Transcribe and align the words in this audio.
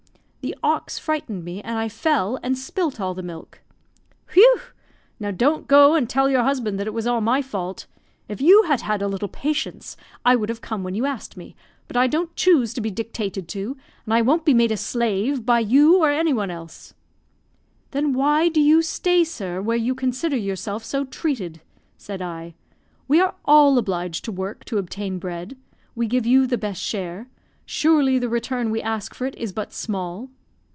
"The 0.43 0.55
ox 0.63 0.97
frightened 0.97 1.45
me, 1.45 1.61
and 1.61 1.77
I 1.77 1.87
fell 1.87 2.39
and 2.41 2.57
spilt 2.57 2.99
all 2.99 3.13
the 3.13 3.21
milk." 3.21 3.61
"Whew! 4.33 4.59
Now 5.19 5.29
don't 5.29 5.67
go 5.67 5.93
and 5.93 6.09
tell 6.09 6.31
your 6.31 6.41
husband 6.41 6.79
that 6.79 6.87
it 6.87 6.95
was 6.95 7.05
all 7.05 7.21
my 7.21 7.43
fault; 7.43 7.85
if 8.27 8.41
you 8.41 8.63
had 8.63 8.81
had 8.81 9.03
a 9.03 9.07
little 9.07 9.27
patience, 9.27 9.95
I 10.25 10.35
would 10.35 10.49
have 10.49 10.59
come 10.59 10.83
when 10.83 10.95
you 10.95 11.05
asked 11.05 11.37
me, 11.37 11.55
but 11.87 11.95
I 11.95 12.07
don't 12.07 12.35
choose 12.35 12.73
to 12.73 12.81
be 12.81 12.89
dictated 12.89 13.47
to, 13.49 13.77
and 14.03 14.13
I 14.15 14.23
won't 14.23 14.43
be 14.43 14.55
made 14.55 14.71
a 14.71 14.77
slave 14.77 15.45
by 15.45 15.59
you 15.59 15.99
or 16.01 16.09
any 16.09 16.33
one 16.33 16.49
else." 16.49 16.95
"Then 17.91 18.11
why 18.11 18.49
do 18.49 18.59
you 18.59 18.81
stay, 18.81 19.23
sir, 19.23 19.61
where 19.61 19.77
you 19.77 19.93
consider 19.93 20.37
yourself 20.37 20.83
so 20.83 21.05
treated?" 21.05 21.61
said 21.97 22.19
I. 22.19 22.55
"We 23.07 23.21
are 23.21 23.35
all 23.45 23.77
obliged 23.77 24.25
to 24.25 24.31
work 24.31 24.65
to 24.65 24.79
obtain 24.79 25.19
bread; 25.19 25.55
we 25.93 26.07
give 26.07 26.25
you 26.25 26.47
the 26.47 26.57
best 26.57 26.81
share 26.81 27.27
surely 27.63 28.19
the 28.19 28.27
return 28.27 28.69
we 28.69 28.81
ask 28.81 29.13
for 29.13 29.25
it 29.25 29.35
is 29.37 29.53
but 29.53 29.71
small." 29.71 30.27